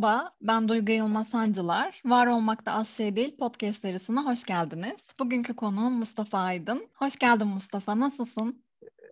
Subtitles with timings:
[0.00, 2.02] Merhaba, ben Duygu Yılmaz Sancılar.
[2.04, 5.14] Var Olmakta Az Şey Değil podcast serisine hoş geldiniz.
[5.18, 6.88] Bugünkü konuğum Mustafa Aydın.
[6.94, 8.64] Hoş geldin Mustafa, nasılsın?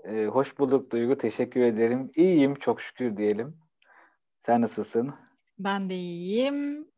[0.05, 2.11] Ee, hoş bulduk Duygu, teşekkür ederim.
[2.17, 3.57] İyiyim, çok şükür diyelim.
[4.41, 5.15] Sen nasılsın?
[5.59, 6.89] Ben de iyiyim.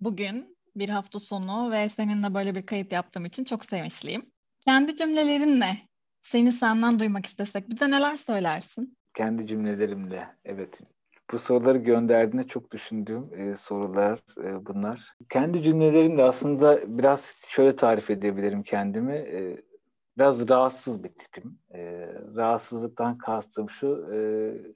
[0.00, 4.30] Bugün bir hafta sonu ve seninle böyle bir kayıt yaptığım için çok sevinçliyim.
[4.60, 5.78] Kendi cümlelerinle
[6.22, 8.96] seni senden duymak istesek bize neler söylersin?
[9.14, 10.80] Kendi cümlelerimle, evet
[11.32, 15.14] bu soruları gönderdiğinde çok düşündüğüm e, sorular e, bunlar.
[15.30, 19.12] Kendi cümlelerimle aslında biraz şöyle tarif edebilirim kendimi.
[19.12, 19.62] E,
[20.18, 21.58] biraz rahatsız bir tipim.
[21.74, 24.18] E, rahatsızlıktan kastım şu, e,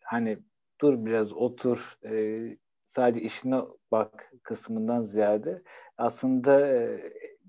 [0.04, 0.38] hani
[0.80, 2.40] dur biraz otur, e,
[2.86, 3.60] sadece işine
[3.92, 5.62] bak kısmından ziyade
[5.98, 7.00] aslında e,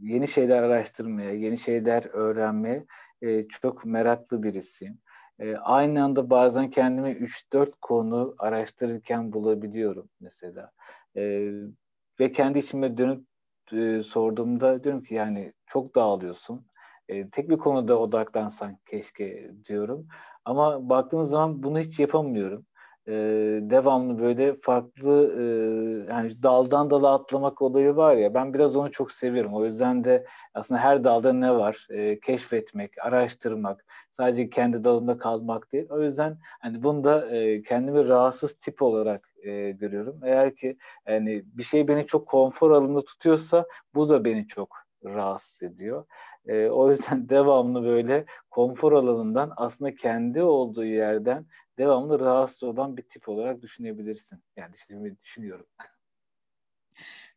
[0.02, 2.86] yeni şeyler araştırmaya, yeni şeyler öğrenmeye
[3.22, 4.98] e, çok meraklı birisiyim.
[5.40, 10.72] E, aynı anda bazen kendimi 3-4 konu araştırırken bulabiliyorum mesela.
[11.18, 11.52] E,
[12.20, 13.26] ve kendi içime dönüp
[13.74, 16.68] e, sorduğumda diyorum ki yani çok dağılıyorsun.
[17.10, 20.08] E, tek bir konuda odaklansan keşke diyorum.
[20.46, 22.66] Ama baktığımız zaman bunu hiç yapamıyorum
[23.08, 23.14] e,
[23.62, 25.44] devamlı böyle farklı e,
[26.14, 29.54] yani daldan dala atlamak olayı var ya ben biraz onu çok seviyorum.
[29.54, 35.72] O yüzden de aslında her dalda ne var e, keşfetmek, araştırmak, sadece kendi dalında kalmak
[35.72, 35.88] değil.
[35.90, 40.20] O yüzden hani bunda e, kendimi rahatsız tip olarak e, görüyorum.
[40.24, 45.64] Eğer ki yani bir şey beni çok konfor alanında tutuyorsa bu da beni çok rahatsız
[45.64, 46.06] ediyor.
[46.48, 51.46] E, o yüzden devamlı böyle konfor alanından aslında kendi olduğu yerden
[51.78, 54.44] devamlı rahatsız olan bir tip olarak düşünebilirsin.
[54.56, 55.66] Yani işte düşünüyorum.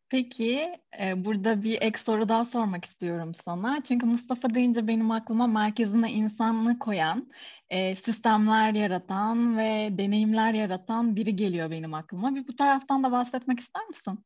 [0.09, 3.83] Peki e, burada bir ek soru daha sormak istiyorum sana.
[3.83, 7.31] Çünkü Mustafa deyince benim aklıma merkezine insanlığı koyan,
[7.69, 12.35] e, sistemler yaratan ve deneyimler yaratan biri geliyor benim aklıma.
[12.35, 14.19] Bir bu taraftan da bahsetmek ister misin?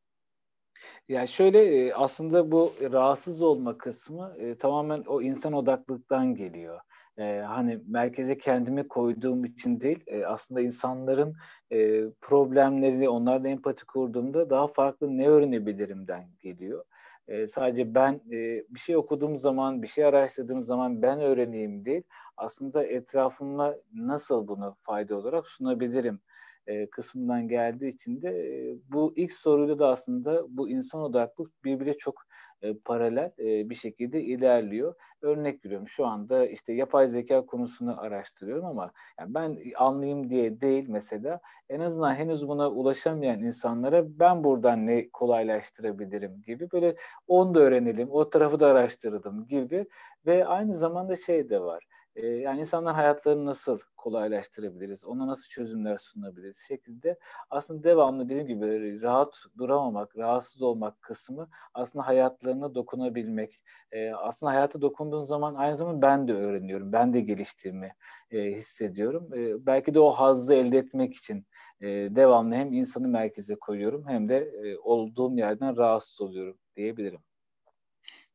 [1.09, 6.79] Ya şöyle aslında bu rahatsız olma kısmı e, tamamen o insan odaklılıktan geliyor.
[7.17, 11.35] E, hani merkeze kendimi koyduğum için değil, e, aslında insanların
[11.71, 16.85] e, problemlerini, onlarla empati kurduğumda daha farklı ne öğrenebilirimden geliyor.
[17.27, 22.03] E, sadece ben e, bir şey okuduğum zaman, bir şey araştırdığım zaman ben öğreneyim değil,
[22.37, 26.19] aslında etrafıma nasıl bunu fayda olarak sunabilirim
[26.67, 31.97] e, kısmından geldiği için de e, bu ilk soruyla da aslında bu insan odaklı birbirine
[31.97, 32.23] çok
[32.61, 34.95] e, paralel e, bir şekilde ilerliyor.
[35.21, 40.85] Örnek veriyorum şu anda işte yapay zeka konusunu araştırıyorum ama yani ben anlayayım diye değil
[40.89, 41.39] mesela
[41.69, 46.95] en azından henüz buna ulaşamayan insanlara ben buradan ne kolaylaştırabilirim gibi böyle
[47.27, 49.85] onu da öğrenelim, o tarafı da araştırdım gibi
[50.25, 55.97] ve aynı zamanda şey de var e, yani insanlar hayatlarını nasıl kolaylaştırabiliriz, ona nasıl çözümler
[55.97, 63.61] sunabiliriz şekilde aslında devamlı dediğim gibi rahat duramamak, rahatsız olmak kısmı aslında hayatlarına dokunabilmek.
[63.91, 67.95] E, aslında hayata dokunduğun zaman aynı zamanda ben de öğreniyorum, ben de geliştiğimi
[68.31, 69.33] e, hissediyorum.
[69.33, 71.45] E, belki de o hazzı elde etmek için
[71.81, 77.19] e, devamlı hem insanı merkeze koyuyorum hem de e, olduğum yerden rahatsız oluyorum diyebilirim.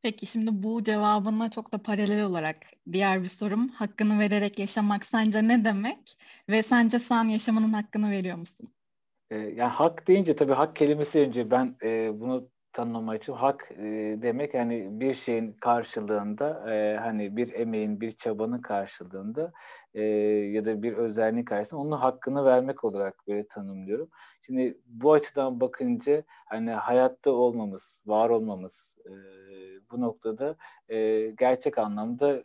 [0.07, 2.57] Peki şimdi bu cevabına çok da paralel olarak
[2.91, 3.67] diğer bir sorum.
[3.67, 6.17] Hakkını vererek yaşamak sence ne demek?
[6.49, 8.69] Ve sence sen yaşamanın hakkını veriyor musun?
[9.31, 13.83] E, yani hak deyince tabii hak kelimesi önce ben e, bunu tanımlamak için hak e,
[14.21, 19.53] demek hani bir şeyin karşılığında e, hani bir emeğin bir çabanın karşılığında
[19.93, 20.03] e,
[20.53, 24.09] ya da bir özelliğin karşısında onun hakkını vermek olarak böyle tanımlıyorum.
[24.41, 29.11] Şimdi bu açıdan bakınca hani hayatta olmamız, var olmamız e,
[29.91, 30.55] bu noktada
[30.89, 32.43] e, gerçek anlamda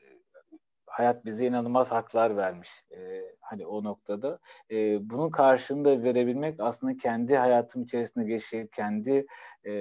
[0.92, 2.84] hayat bize inanılmaz haklar vermiş.
[2.96, 4.38] E, hani o noktada.
[4.70, 9.26] E, bunun karşılığını verebilmek aslında kendi hayatım içerisinde geçirip kendi
[9.66, 9.72] e,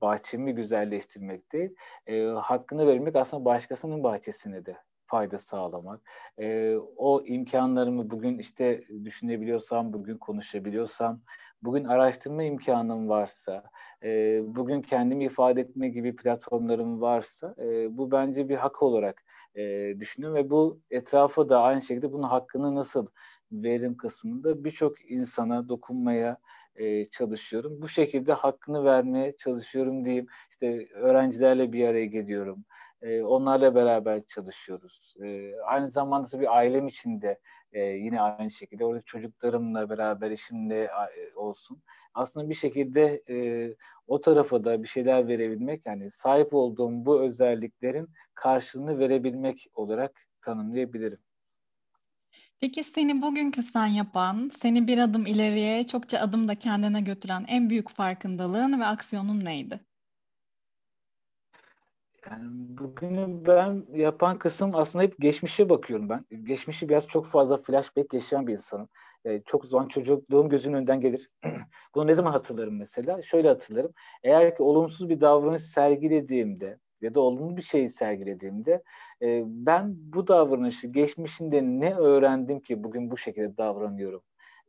[0.00, 1.74] bahçemi güzelleştirmek değil.
[2.06, 4.76] E, hakkını vermek aslında başkasının bahçesine de
[5.06, 6.00] fayda sağlamak.
[6.38, 11.20] E, o imkanlarımı bugün işte düşünebiliyorsam, bugün konuşabiliyorsam,
[11.62, 13.62] bugün araştırma imkanım varsa,
[14.02, 19.24] e, bugün kendimi ifade etme gibi platformlarım varsa e, bu bence bir hak olarak
[19.54, 23.06] e, düşünüyorum ve bu etrafa da aynı şekilde bunun hakkını nasıl
[23.52, 26.38] verim kısmında birçok insana dokunmaya
[26.76, 27.82] e, çalışıyorum.
[27.82, 30.26] Bu şekilde hakkını vermeye çalışıyorum diyeyim.
[30.50, 32.64] İşte öğrencilerle bir araya geliyorum.
[33.02, 35.14] E, onlarla beraber çalışıyoruz.
[35.22, 37.40] E, aynı zamanda tabii ailem içinde
[37.72, 41.82] e, yine aynı şekilde oradaki çocuklarımla beraber eşimle e, olsun.
[42.14, 43.36] Aslında bir şekilde e,
[44.06, 51.18] o tarafa da bir şeyler verebilmek yani sahip olduğum bu özelliklerin karşılığını verebilmek olarak tanımlayabilirim.
[52.60, 57.70] Peki seni bugünkü sen yapan, seni bir adım ileriye, çokça adım da kendine götüren en
[57.70, 59.80] büyük farkındalığın ve aksiyonun neydi?
[62.30, 62.48] Yani
[62.78, 66.24] bugünü ben yapan kısım aslında hep geçmişe bakıyorum ben.
[66.44, 68.88] Geçmişi biraz çok fazla flashback yaşayan bir insanım.
[69.24, 71.30] Ee, çok zaman çocukluğum gözümün önünden gelir.
[71.94, 73.22] Bunu ne zaman hatırlarım mesela?
[73.22, 73.92] Şöyle hatırlarım.
[74.22, 78.82] Eğer ki olumsuz bir davranış sergilediğimde ya da olumlu bir şey sergilediğimde
[79.22, 84.22] e, ben bu davranışı geçmişinde ne öğrendim ki bugün bu şekilde davranıyorum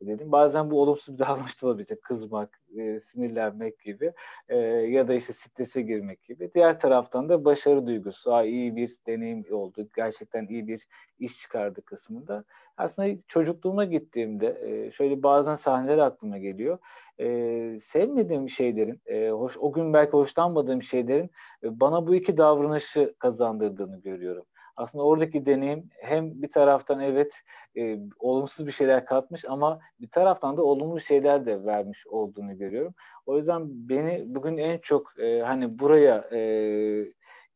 [0.06, 0.32] dedim.
[0.32, 1.98] Bazen bu olumsuz bir davranış da olabilir.
[2.02, 4.12] Kızmak, e, sinirlenmek gibi
[4.48, 6.50] e, ya da işte strese girmek gibi.
[6.54, 10.86] Diğer taraftan da başarı duygusu, Aa, iyi bir deneyim oldu, gerçekten iyi bir
[11.18, 12.44] iş çıkardı kısmında.
[12.76, 16.78] Aslında çocukluğuma gittiğimde e, şöyle bazen sahneler aklıma geliyor.
[17.20, 21.30] E, sevmediğim şeylerin, e, hoş, o gün belki hoşlanmadığım şeylerin
[21.62, 24.44] e, bana bu iki davranışı kazandırdığını görüyorum
[24.76, 27.42] aslında oradaki deneyim hem bir taraftan evet
[27.76, 32.94] e, olumsuz bir şeyler katmış ama bir taraftan da olumlu şeyler de vermiş olduğunu görüyorum.
[33.26, 36.40] O yüzden beni bugün en çok e, hani buraya e,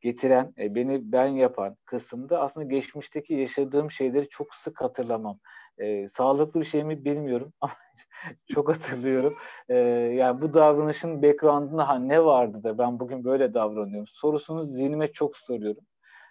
[0.01, 5.39] getiren, e, beni ben yapan kısımda aslında geçmişteki yaşadığım şeyleri çok sık hatırlamam.
[5.79, 7.73] E, sağlıklı bir şey mi bilmiyorum ama
[8.53, 9.37] çok hatırlıyorum.
[9.69, 9.77] E,
[10.15, 15.37] yani bu davranışın background'ında ha, ne vardı da ben bugün böyle davranıyorum sorusunu zihnime çok
[15.37, 15.85] soruyorum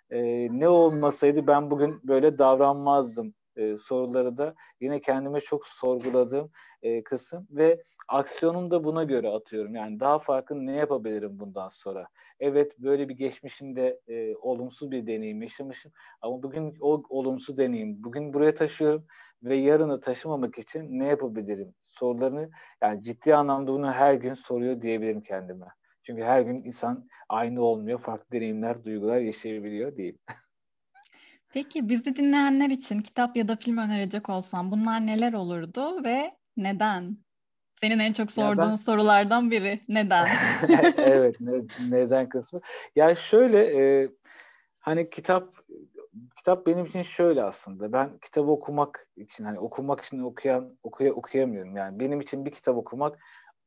[0.10, 0.20] e,
[0.60, 6.52] ne olmasaydı ben bugün böyle davranmazdım e, soruları da yine kendime çok sorguladığım
[6.82, 9.76] e, kısım ve aksiyonum da buna göre atıyorum.
[9.76, 12.08] Yani daha farklı ne yapabilirim bundan sonra?
[12.40, 18.34] Evet böyle bir geçmişimde e, olumsuz bir deneyim yaşamışım ama bugün o olumsuz deneyim bugün
[18.34, 19.06] buraya taşıyorum
[19.44, 21.74] ve yarını taşımamak için ne yapabilirim?
[21.86, 22.50] Sorularını
[22.82, 25.66] yani ciddi anlamda bunu her gün soruyor diyebilirim kendime.
[26.08, 28.00] Çünkü her gün insan aynı olmuyor.
[28.00, 30.18] Farklı deneyimler, duygular yaşayabiliyor değil.
[31.54, 37.18] Peki bizi dinleyenler için kitap ya da film önerecek olsam bunlar neler olurdu ve neden?
[37.82, 38.76] Senin en çok sorduğun ben...
[38.76, 39.82] sorulardan biri.
[39.88, 40.28] Neden?
[40.98, 42.62] evet, ne, neden kısmı.
[42.96, 44.10] Ya şöyle e,
[44.80, 45.56] hani kitap
[46.36, 47.94] kitap benim için şöyle aslında.
[47.94, 51.76] Ben kitabı okumak için hani okumak için okuyan okuya okuyamıyorum.
[51.76, 53.20] Yani benim için bir kitap okumak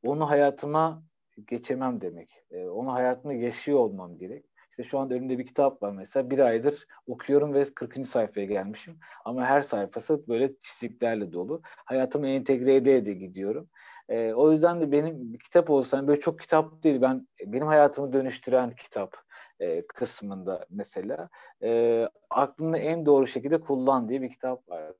[0.03, 1.10] onu hayatıma
[1.47, 2.43] geçemem demek.
[2.51, 4.45] E, onu hayatımda yaşıyor olmam gerek.
[4.71, 6.31] İşte şu anda önümde bir kitap var mesela.
[6.31, 8.07] Bir aydır okuyorum ve 40.
[8.07, 8.99] sayfaya gelmişim.
[9.25, 11.63] Ama her sayfası böyle çiziklerle dolu.
[11.65, 13.69] Hayatımı entegre ede ede gidiyorum.
[14.09, 17.01] E, o yüzden de benim bir kitap olsa hani böyle çok kitap değil.
[17.01, 19.17] Ben benim hayatımı dönüştüren kitap
[19.61, 21.29] e, kısmında mesela
[21.63, 24.99] e, aklını en doğru şekilde kullan diye bir kitap vardı.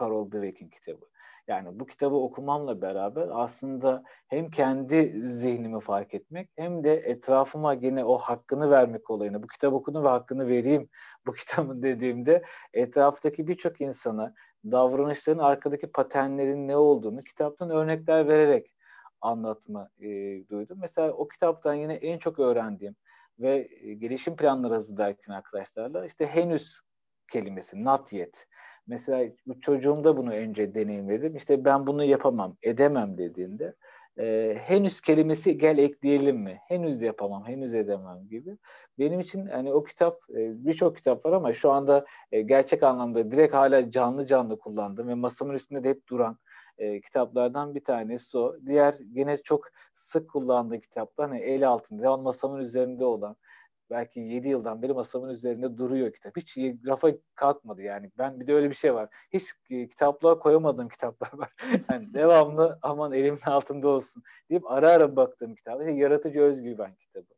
[0.00, 1.06] Carol Dweck'in kitabı.
[1.52, 8.04] Yani bu kitabı okumamla beraber aslında hem kendi zihnimi fark etmek hem de etrafıma yine
[8.04, 9.42] o hakkını vermek olayını.
[9.42, 10.88] Bu kitap okudum ve hakkını vereyim
[11.26, 14.34] bu kitabın dediğimde etraftaki birçok insana
[14.64, 18.74] davranışların arkadaki paternlerin ne olduğunu kitaptan örnekler vererek
[19.20, 20.08] anlatma e,
[20.48, 20.78] duydum.
[20.80, 22.96] Mesela o kitaptan yine en çok öğrendiğim
[23.38, 26.80] ve e, gelişim planları hazırlarken arkadaşlarla işte henüz
[27.28, 28.46] kelimesi, not yet.
[28.86, 31.36] Mesela çocuğumda bunu önce deneyimledim.
[31.36, 33.74] İşte ben bunu yapamam, edemem dediğinde
[34.18, 36.58] e, henüz kelimesi gel ekleyelim mi?
[36.68, 38.58] Henüz yapamam, henüz edemem gibi.
[38.98, 43.30] Benim için hani o kitap e, birçok kitap var ama şu anda e, gerçek anlamda
[43.30, 46.38] direkt hala canlı canlı kullandım ve masamın üstünde de hep duran
[46.78, 48.56] e, kitaplardan bir tanesi o.
[48.66, 53.36] Diğer yine çok sık kullandığı kitaplar hani el altında, masamın üzerinde olan
[53.92, 56.36] belki 7 yıldan beri masamın üzerinde duruyor kitap.
[56.36, 58.10] Hiç rafa kalkmadı yani.
[58.18, 59.08] Ben bir de öyle bir şey var.
[59.32, 61.52] Hiç e, kitaplığa koyamadığım kitaplar var.
[61.90, 65.80] yani devamlı aman elimin altında olsun deyip ara ara baktığım kitap.
[65.80, 67.34] İşte Yaratıcı Özgüven kitabı.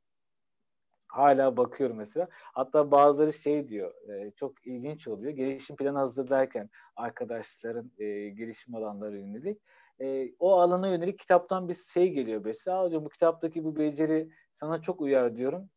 [1.08, 2.28] Hala bakıyorum mesela.
[2.30, 5.32] Hatta bazıları şey diyor, e, çok ilginç oluyor.
[5.32, 9.62] Gelişim planı hazırlarken arkadaşların e, gelişim alanları yönelik
[10.00, 12.84] e, o alana yönelik kitaptan bir şey geliyor mesela.
[12.84, 14.30] Hocam bu kitaptaki bu beceri
[14.60, 15.70] sana çok uyar diyorum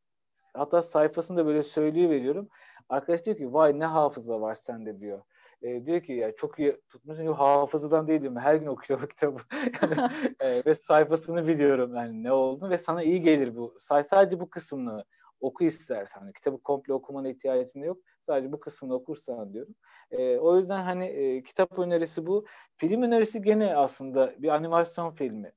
[0.57, 2.49] hatta sayfasında böyle söylüyor veriyorum.
[2.89, 5.21] Arkadaş diyor ki vay ne hafıza var sende diyor.
[5.61, 7.23] E, diyor ki ya çok iyi tutmuşsun.
[7.23, 8.39] Yok hafızadan değil diyorum.
[8.39, 9.37] Her gün okuyorum kitabı.
[9.81, 10.09] yani,
[10.39, 13.77] e, ve sayfasını biliyorum yani ne oldu ve sana iyi gelir bu.
[13.79, 15.05] Sadece bu kısmını
[15.39, 16.19] oku istersen.
[16.21, 17.97] Hani, kitabı komple okumana ihtiyacın yok.
[18.25, 19.75] Sadece bu kısmını okursan diyorum.
[20.11, 22.45] E, o yüzden hani e, kitap önerisi bu.
[22.77, 25.51] Film önerisi gene aslında bir animasyon filmi.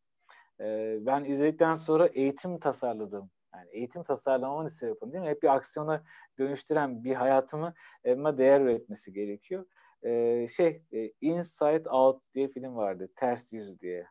[0.61, 5.31] E, ben izledikten sonra eğitim tasarladım yani eğitim tasarlamanın sebebini değil mi?
[5.31, 6.03] Hep bir aksiyona
[6.39, 7.75] dönüştüren bir hayatımı
[8.39, 9.67] değer üretmesi gerekiyor.
[10.03, 13.09] Ee, şey e, Inside Out diye film vardı.
[13.17, 14.07] Ters Yüz diye.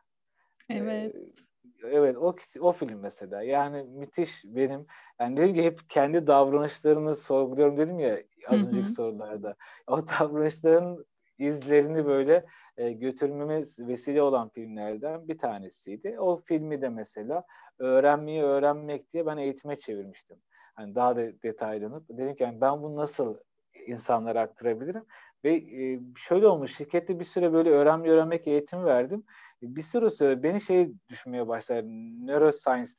[0.68, 1.14] Evet.
[1.14, 3.42] Ee, evet o o film mesela.
[3.42, 4.86] Yani müthiş benim.
[5.20, 9.56] Yani dedim ki hep kendi davranışlarını sorguluyorum dedim ya az önceki sorularda.
[9.86, 11.06] O davranışların
[11.40, 12.44] izlerini böyle
[12.76, 16.20] e, götürmeme vesile olan filmlerden bir tanesiydi.
[16.20, 17.44] O filmi de mesela
[17.78, 20.36] öğrenmeyi öğrenmek diye ben eğitime çevirmiştim.
[20.74, 23.36] Hani daha da detaylanıp dedim ki yani ben bunu nasıl
[23.86, 25.04] insanlara aktarabilirim?
[25.44, 29.24] Ve e, şöyle olmuş şirkette bir süre böyle öğrenme öğrenmek eğitimi verdim.
[29.62, 31.84] Bir süre sonra beni şey düşünmeye başlar.
[32.26, 32.92] Neuroscience,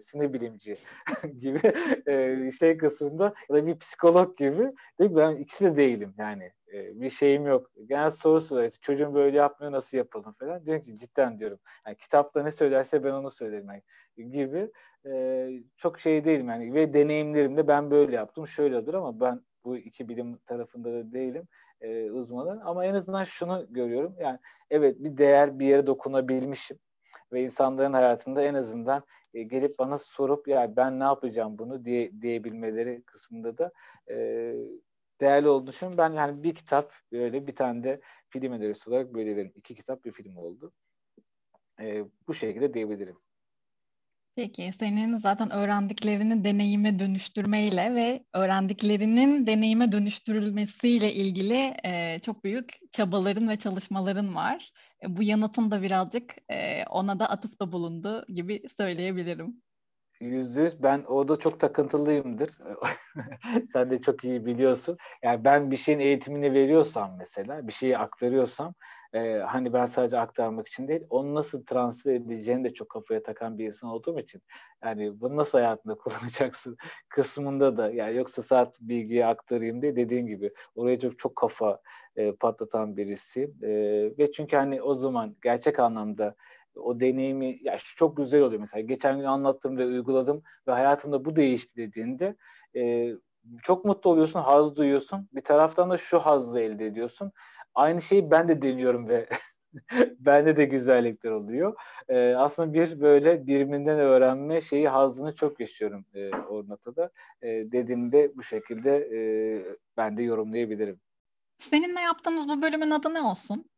[0.00, 0.78] sinir bilimci
[1.38, 1.60] gibi
[2.06, 4.72] e, şey kısmında ya da bir psikolog gibi.
[5.00, 6.52] Dedim ben ikisi de değilim yani.
[6.76, 7.70] E, bir şeyim yok.
[7.88, 8.70] Genel soru soruyor.
[8.80, 10.66] Çocuğum böyle yapmıyor nasıl yapalım falan.
[10.66, 11.58] Diyorum ki cidden diyorum.
[11.86, 13.82] Yani kitapta ne söylerse ben onu söylerim yani,
[14.30, 14.70] gibi.
[15.06, 16.74] E, çok şey değilim yani.
[16.74, 18.46] Ve deneyimlerimde ben böyle yaptım.
[18.46, 21.48] Şöyle olur ama ben bu iki bilim tarafında da değilim
[21.80, 22.64] e, uzmanı.
[22.64, 24.16] Ama en azından şunu görüyorum.
[24.20, 24.38] Yani
[24.70, 26.78] evet bir değer bir yere dokunabilmişim
[27.32, 29.02] ve insanların hayatında en azından
[29.34, 33.72] e, gelip bana sorup ya ben ne yapacağım bunu diye diyebilmeleri kısmında da
[34.10, 34.54] e,
[35.20, 35.98] değerli olduğunu düşünüyorum.
[35.98, 39.52] Ben yani bir kitap böyle bir tane de film önerisi olarak böyle veririm.
[39.56, 40.72] İki kitap bir film oldu.
[41.80, 43.16] E, bu şekilde diyebilirim.
[44.36, 53.48] Peki senin zaten öğrendiklerini deneyime dönüştürmeyle ve öğrendiklerinin deneyime dönüştürülmesiyle ilgili e, çok büyük çabaların
[53.48, 54.72] ve çalışmaların var.
[55.04, 59.62] E, bu yanıtın da birazcık e, ona da atıfta bulundu gibi söyleyebilirim.
[60.20, 60.82] Yüzde yüz.
[60.82, 62.50] Ben orada çok takıntılıyımdır.
[63.72, 64.96] Sen de çok iyi biliyorsun.
[65.22, 68.74] Yani ben bir şeyin eğitimini veriyorsam mesela, bir şeyi aktarıyorsam
[69.12, 73.58] e, hani ben sadece aktarmak için değil, onu nasıl transfer edeceğini de çok kafaya takan
[73.58, 74.42] bir insan olduğum için
[74.84, 76.76] yani bunu nasıl hayatında kullanacaksın
[77.08, 81.80] kısmında da yani yoksa saat bilgiyi aktarayım diye dediğin gibi oraya çok çok kafa
[82.16, 83.68] e, patlatan birisi e,
[84.18, 86.34] ve çünkü hani o zaman gerçek anlamda
[86.76, 91.24] o deneyimi ya şu çok güzel oluyor mesela geçen gün anlattım ve uyguladım ve hayatımda
[91.24, 92.36] bu değişti dediğinde
[92.76, 93.12] e,
[93.62, 95.28] çok mutlu oluyorsun, haz duyuyorsun.
[95.32, 97.32] Bir taraftan da şu hazzı elde ediyorsun.
[97.74, 99.28] Aynı şeyi ben de deniyorum ve
[100.18, 101.74] bende de güzellikler oluyor.
[102.08, 107.10] E, aslında bir böyle birbirinden öğrenme şeyi hazını çok yaşıyorum e, o notada.
[107.42, 109.18] E, dediğimde bu şekilde e,
[109.96, 111.00] ben de yorumlayabilirim.
[111.58, 113.70] Seninle yaptığımız bu bölümün adı ne olsun?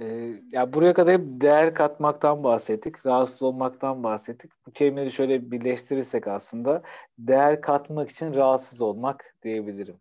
[0.00, 4.50] Ee, ya buraya kadar hep değer katmaktan bahsettik, rahatsız olmaktan bahsettik.
[4.66, 6.82] Bu kelimeleri şöyle birleştirirsek aslında
[7.18, 9.96] değer katmak için rahatsız olmak diyebilirim.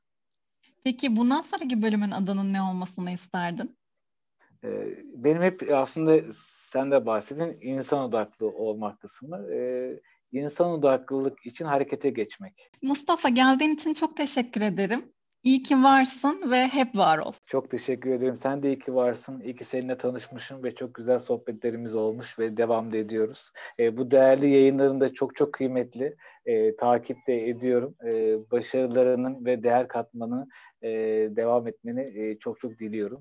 [0.83, 3.77] Peki bundan sonraki bölümün adının ne olmasını isterdin?
[4.63, 4.69] Ee,
[5.15, 6.33] benim hep aslında
[6.71, 9.53] sen de bahsedin insan odaklı olmak kısmı.
[9.53, 9.99] Ee,
[10.31, 12.71] insan odaklılık için harekete geçmek.
[12.81, 15.14] Mustafa geldiğin için çok teşekkür ederim.
[15.45, 17.31] İyi ki varsın ve hep var ol.
[17.45, 18.35] Çok teşekkür ederim.
[18.35, 19.41] Sen de iyi ki varsın.
[19.41, 23.51] İyi ki seninle tanışmışım ve çok güzel sohbetlerimiz olmuş ve devam da ediyoruz.
[23.79, 26.15] E, bu değerli yayınların da çok çok kıymetli.
[26.45, 27.95] E, takip de ediyorum.
[28.07, 30.47] E, başarılarının ve değer katmanı
[30.81, 30.89] e,
[31.35, 33.13] devam etmeni e, çok çok diliyorum.